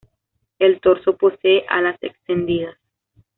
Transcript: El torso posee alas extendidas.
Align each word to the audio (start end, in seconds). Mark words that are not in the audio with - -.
El 0.57 0.81
torso 0.81 1.15
posee 1.15 1.63
alas 1.69 1.95
extendidas. 2.01 2.75